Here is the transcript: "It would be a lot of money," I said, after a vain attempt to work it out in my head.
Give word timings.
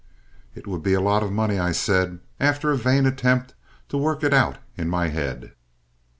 "It 0.55 0.65
would 0.65 0.81
be 0.81 0.95
a 0.95 0.99
lot 0.99 1.21
of 1.21 1.31
money," 1.31 1.59
I 1.59 1.71
said, 1.71 2.21
after 2.39 2.71
a 2.71 2.75
vain 2.75 3.05
attempt 3.05 3.53
to 3.89 3.99
work 3.99 4.23
it 4.23 4.33
out 4.33 4.57
in 4.75 4.89
my 4.89 5.09
head. 5.09 5.53